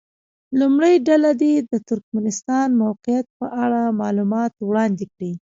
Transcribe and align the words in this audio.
لومړۍ 0.59 0.95
ډله 1.07 1.31
دې 1.41 1.53
د 1.71 1.73
ترکمنستان 1.89 2.67
موقعیت 2.83 3.27
په 3.39 3.45
اړه 3.63 3.81
معلومات 4.01 4.51
وړاندې 4.67 5.05
کړي. 5.13 5.31